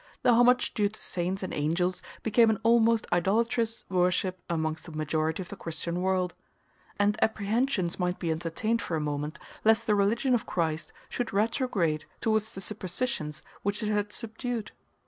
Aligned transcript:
The 0.23 0.31
homage 0.33 0.73
due 0.73 0.89
to 0.89 0.99
saints 0.99 1.43
and 1.43 1.53
angels 1.53 2.01
became 2.23 2.49
an 2.49 2.59
almost 2.63 3.05
idolatrous 3.13 3.85
worship 3.87 4.41
amongst 4.49 4.85
the 4.85 4.91
majority 4.93 5.43
of 5.43 5.49
the 5.49 5.55
Christian 5.55 6.01
world; 6.01 6.33
and 6.97 7.23
apprehensions 7.23 7.99
might 7.99 8.17
be 8.17 8.31
entertained 8.31 8.81
for 8.81 8.97
a 8.97 8.99
moment 8.99 9.37
lest 9.63 9.85
the 9.85 9.93
religion 9.93 10.33
of 10.33 10.47
Christ 10.47 10.91
should 11.07 11.31
retrograde 11.33 12.05
towards 12.19 12.55
the 12.55 12.61
superstitions 12.61 13.43
which 13.61 13.83
it 13.83 13.89
had 13.91 14.11
subdued. 14.11 14.71